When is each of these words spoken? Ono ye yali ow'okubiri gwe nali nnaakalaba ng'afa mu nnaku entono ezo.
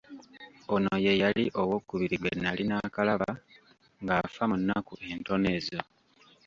Ono 0.75 0.93
ye 1.05 1.13
yali 1.21 1.43
ow'okubiri 1.61 2.15
gwe 2.21 2.31
nali 2.41 2.63
nnaakalaba 2.65 3.29
ng'afa 4.03 4.43
mu 4.49 4.55
nnaku 4.59 4.93
entono 5.11 5.47
ezo. 5.57 5.79